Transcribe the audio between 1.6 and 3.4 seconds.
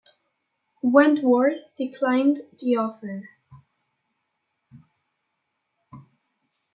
declined the offer.